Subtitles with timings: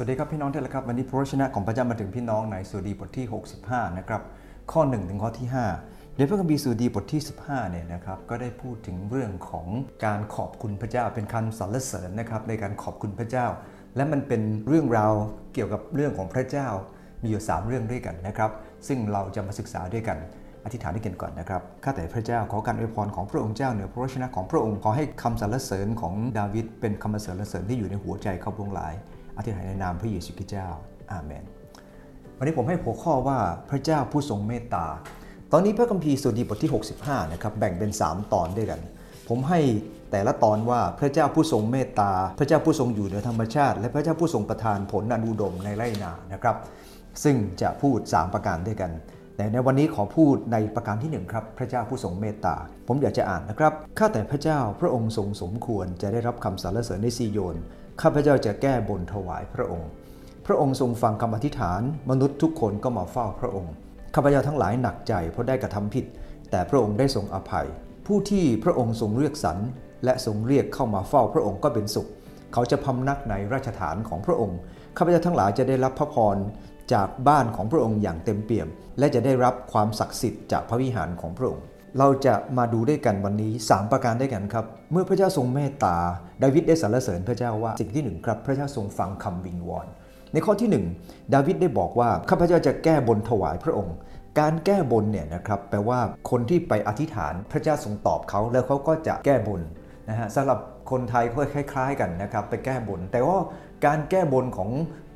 [0.00, 3.26] สวัสดีครับพี่น้องที่รักครับวันนี้พระวจนะของพระเจ้ามาถึงพี่น้องในสุดีบทที่
[3.62, 4.22] 65 นะครับ
[4.72, 5.48] ข้อ 1 ถึงข้อที่
[5.82, 9.66] 5 ในพระคัมภีร์สุดีบทที่ 15 เนี่ยนะครับก็ได้พูดถึงเรื่องของ
[10.04, 13.46] การขอบคุณพระเจ้าเป็นคำสรรเสริญนะครับในการขอบคุณพระเจ้า
[13.96, 15.12] และมันเป็นเรื่องราว
[15.54, 16.68] เกี่ยวกับเรื่องของพระเจ้า
[17.22, 18.50] มีอยู่ 3 เรื่องด้วยกันนะครับ
[18.88, 20.18] ซึ่งเราจะมาศึกษาด้วยกัน
[20.64, 28.94] อธิษฐานด้วยกันก่อนนะครับข้าแต่พระเจ้าขอการอวยพรของพระองค์เจ้าเหนือพระวจนะของพระองค์ขอให้คำสรรเสริญของดาวิดเป็นคำสรรเสริญที่อยู่ในหัวใจเขาพวงหลาย
[29.38, 30.68] อธิษฐานในนามพระเยซูคริสต์เจ้า
[31.12, 31.44] อาเมน
[32.38, 33.38] วันนี้ผมให้หัวข้อว่า
[33.70, 34.86] พระเจ้าผู้ทรงเมตตา
[35.52, 36.70] ตอนนี้พระคัมภีร์สดีบทที่
[37.00, 38.80] 65 นะครับ แบ่งเป็น 3 ตอนด้วยกัน
[39.28, 39.60] ผมให้
[40.10, 46.56] แต่ละตอนว่าพระเจ้าผู้ทรงเมตตา พระเจ้าผู้ทรงอยู่เหนือธรรมชาติ และพระเจ้าผู้ทรงประทานผลอันอุดมในไร่นา นะครับ
[47.24, 48.90] ซึ่งจะพูด 3 ประการด้วยกัน
[49.36, 52.54] แต่ในวันนี้ขอพูดในประการที่1ครับพระเจ้าผู้ทรงเมตตา
[52.88, 57.56] ผมอยากจะอ่านนะครับ ข้าแต่พระเจ้าพระองค์ทรงสมควรจะได้รับคำสรรเสริญในซีโยน
[58.02, 59.88] ข้าพเจ้าจะแก้บนถวายพระองค์
[60.46, 63.72] พระองค์ทรงฟังคำอธิษฐาน มนุษย์ทุกคนก็มาเฝ้าพระองค์
[64.14, 66.04] ข้าพเจ้าทั้งหลายหนักใจเพราะได้กระทำผิด
[66.50, 67.66] แต่พระองค์ได้ทรงอภัย
[68.06, 69.58] ผู้ที่พระองค์ทรงเรียกสรร
[70.04, 72.08] และทรงเรียกเข้ามาเฝ้าพระองค์ก็เป็นสุข
[72.52, 74.58] เขาจะพำนักในราชฐานของพระองค์
[74.96, 76.36] ข้าพเจ้าทั้งหลายจะได้รับพระพร
[76.92, 81.64] จากบ้านของพระองค์อย่างเต็มเปี่ยม และจะได้รับความศักดิ์สิทธิ์จากพระวิหารของพระองค์
[81.98, 85.96] เราจะมาดูด้วยกันวันนี้ 3 ประการด้วยกันครับ เมื่อพระเจ้าทรงเมตตา
[86.42, 89.86] ดาวิดได้สรรเสริญพระเจ้าว่าสิ่งที่หนึ่งครับ พระเจ้าทรงฟังคำวิงวอน
[90.32, 93.96] ในข้อที่ 1 ดาวิดได้บอกว่าข้าพเจ้าจะแก้บนถวายพระองค์
[94.40, 96.00] การแก้บนเนี่ยนะครับแปลว่า
[96.30, 99.60] คนที่ไปอธิษฐานพระเจ้าทรงตอบเขาแล้วเขาก็จะแก้บน
[100.08, 100.58] นะฮะสำหรับ
[100.90, 103.38] คนไทยก็คล้าย ๆ กันนะครับไปแก้บน แต่ว่า
[103.86, 104.70] การแก้บนของ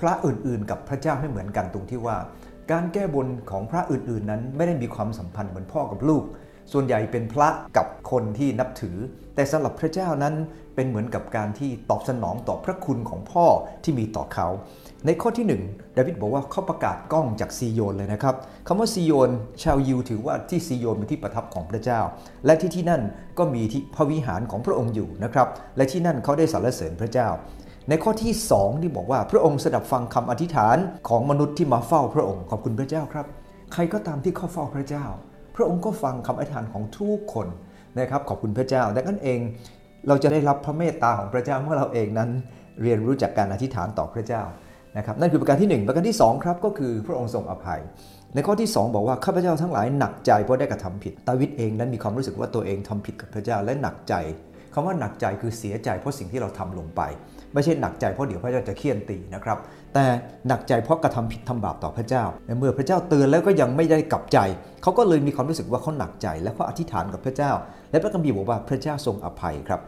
[0.00, 2.16] พระอื่นๆ กับพระเจ้าไม่เหมือนกันตรงที่ว่า
[2.72, 6.22] การแก้บนของพระอื่นๆนั้นไม่ได้มีความสัมพันธ์เหมือนพ่อกับลูก
[6.72, 8.96] ส่วนใหญ่เป็นพระกับคนที่นับถือ
[9.34, 10.34] แต่สำหรับพระเจ้านั้น
[10.74, 13.46] เป็นเหมือนกับการที่ตอบสนองต่อพระคุณของพ่อ
[13.84, 14.48] ที่มีต่อเขา
[15.06, 18.34] ในข้อที่1ดาวิดบอกว่าเขาประกาศกล้องจากซีโยนเลยนะครับ
[18.66, 19.30] คำว่าซีโยน
[19.62, 22.00] ชาวยิวถือว่าที่ซีโยนเป็นที่ประทับของพระเจ้า
[22.46, 23.02] และที่ที่นั่น
[23.38, 27.28] ก็มีที่พระวิหารของพระองค์อยู่นะครับและที่นั่นเขาได้สรรเสริญพระเจ้า
[27.88, 30.76] ในข้อที่2ที่บอกว่าพระองค์สดับฟังคำอธิษฐาน
[31.08, 33.26] ของมนุษย์ที่มาเฝ้าพระองค์ขอบคุณพระเจ้าครับ
[33.72, 35.06] ใครก็ตามที่เข้าเฝ้าพระเจ้า
[35.56, 37.46] พระองค์ก็ฟังคำอธิษฐานของทุกคน
[37.98, 39.40] นะครับขอบคุณพระเจ้าดังนั้นเอง
[40.08, 42.30] เราจะได้รับพระเมตตาของพระเจ้าเมื่อเราเองนั้น
[42.82, 44.42] เรียนรู้จากการอธิษฐานต่อพระเจ้า
[44.96, 47.80] นะครับนั่นคือประการที่ 1 ประการที่ 2 ครับก็คือพระองค์ทรงอภัย
[48.34, 54.14] ในข้อที่ 2 บอกว่าข้าพเจ้าทั้งหลายหนักใจเพราะได้กระทำผิด ดาวิดเองนั้นมีความรู้สึกว่าตัวเองทำผิดกับพระเจ้าและหนักใจ
[54.78, 57.00] คำว่าหนักใจคือเสียใจเพราะสิ่งที่เราทำลงไป
[57.54, 59.58] ไม่ใช่หนักใจเพราะเดี๋ยวพระเจ้าจะเคี่ยนตีนะครับ
[59.94, 60.04] แต่
[60.48, 64.38] หนักใจเพราะกระทำผิดทำบาปต่อพระเจ้าในเมื่อพระเจ้าเตือนแล้วก็ยังไม่ได้กลับใจ
[64.82, 67.52] เขาก็เลยมีความรู้สึกว่าเขาหนักใจ และเขาอธิษฐานกับพระเจ้า
[67.90, 69.80] และพระคัมภีร์บอกว่าพระเจ้าทรงอภัยครับ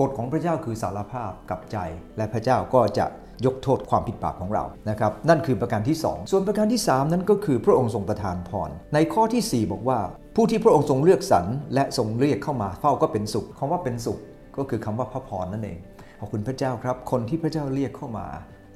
[0.00, 1.78] กฎของพระเจ้าคือสารภาพกับใจ
[2.16, 3.06] และพระเจ้าก็จะ
[3.46, 9.98] ยกโทษความผิดบาปของเรานะครับนั่นคือประการที่ 2 ส่วนประการที่ 3 นั้นก็คือพระองค์ทรงประทานพรในข้อที่ 4 บอกว่า
[10.36, 14.18] ผู้ที่พระองค์ทรงเลือกสรรและทรงเรียกเข้ามาเฝ้าก็เป็นสุขคำว่าเป็นสุข
[14.56, 15.78] ก็คือคำว่าพระพรนั่นเอง
[16.20, 18.26] ขอบคุณพระเจ้าครับ คนที่พระเจ้าเรียกเข้ามา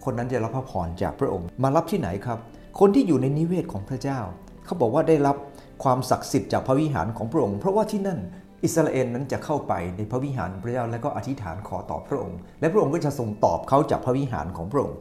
[0.05, 2.39] คนนั้นจะรับพระพรจากพระองค์ มารับที่ไหนครับ
[2.81, 4.19] คนที่อยู่ในนิเวศของพระเจ้า
[4.65, 5.37] เขาบอกว่าได้รับ
[5.85, 8.19] ความศักดิ์สิทธิ์จากพระวิหารของพระองค์ เพราะว่าที่นั่น
[8.65, 14.97] อิสราเอลนั้นจะเข้าไปในพระวิหารพระเจ้าและก็อธิษฐานขอต่อพระองค์ และพระองค์ก็จะทรงตอบเขาจากพระวิหารของพระองค์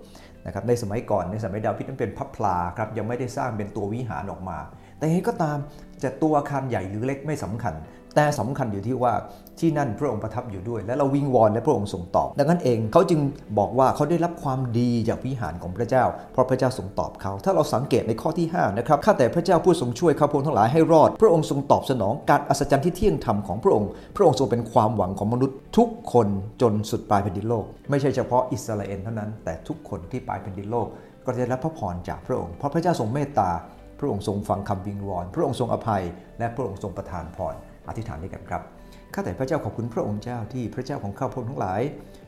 [0.45, 4.57] นะครับในสมัยก่อนในสมัยดาวิดนั้นเป็นพระพลาครับยังไม่ได้สร้างเป็นตัววิหารออกมา
[4.97, 5.57] แต่ยังไงก็ตาม
[6.03, 7.73] จะตัวอาคารใหญ่หรือเล็กไม่สำคัญ
[8.15, 9.13] แต่สำคัญอยู่ที่ว่า
[9.59, 13.19] ที่นั่นพระองค์ประทับอยู่ด้วย และเราวิงวอนและพระองค์ทรงตอบ ดังนั้นเองเขาจึง
[13.59, 26.27] บอกว่าเขาได้รับความดีจากวิหารของพระเจ้า เพราะพระเจ้าทรงตอบเขา ถ้าเราสังเกตในข้อที่5นะครับข้าแต่พระเจ้าผู้ทรงช่วยข้าพงทั้งหลายให้รอด พระองค์ทรงตอบสนองการอัศจรรย์ที่เที่ยงธรรมของพระองค์พระองค์ทรงเป็นความหวังของมนุษย์ทุกคน
[26.61, 30.87] จนสุดปลายแผ่นดินโลก ไม่ใช่เฉพาะอิสราเอลเท่านั้น แต่ทุกคนที่ปลายแผ่นดินโลก
[31.25, 33.49] ก็จะได้รับพระพรจากพระองค์เพราะพระเจ้าทรงเมตตา
[33.99, 36.03] พระองค์ทรงฟังคำวิงวอน พระองค์ทรงอภัย
[36.39, 37.55] และพระองค์ทรงประทานพร
[37.87, 38.61] อธิษฐานด้วยกันครับ
[39.13, 41.81] ข้าแต่พระเจ้าขอบคุณพระองค์เจ้าที่พระเจ้าของข้าพงทั้งหลาย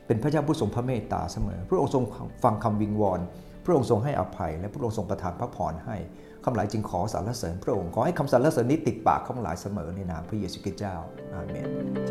[0.06, 2.04] เป็นพระเจ้าผู้ทรงพระเมตตาเสมอ พระองค์ทรง
[2.44, 3.20] ฟังคำวิงวอน
[3.64, 5.96] พระองค์ทรงให้อภัย และพระองค์ทรงประทานพระพรให้
[6.44, 10.94] ข้าพหลายจึงขอสรรเสริญพระองค์ขอให้คำสรรเสริญนี้ติดปากข้าพหลายเสมอในนามพระเยซูคริสต์เจ้า
[11.32, 12.09] อาเมน